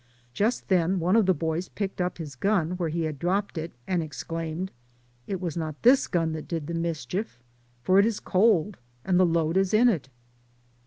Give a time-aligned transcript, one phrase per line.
[0.33, 3.71] Just then one of the boys picked up his gun where he had dropped it
[3.85, 4.71] and exclaimed,
[5.27, 7.37] "It was not this gun that did the mischief,
[7.83, 10.09] for it is cold, and the load is in it."